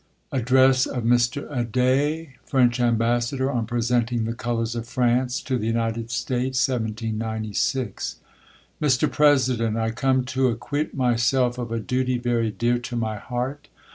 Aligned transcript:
Address 0.31 0.87
of 0.87 1.03
Mr. 1.03 1.45
Adet, 1.55 2.29
French 2.43 2.79
Ambassador, 2.79 3.51
on; 3.51 3.67
PRESENTING 3.67 4.25
THE 4.25 4.33
CoLOURS 4.33 4.75
OP 4.75 4.87
FrANCE, 4.87 5.41
TO 5.41 5.59
THE 5.59 5.67
United 5.67 6.09
States, 6.09 6.67
1796. 6.67 8.15
Mr. 8.81 9.11
President, 9.11 9.77
I 9.77 9.91
COME 9.91 10.25
to 10.25 10.47
acquit 10.47 10.95
myself 10.95 11.59
of 11.59 11.71
a 11.71 11.79
duty 11.79 12.17
very 12.17 12.49
dear 12.49 12.79
to 12.79 12.95
my 12.95 13.17
heart. 13.17 13.67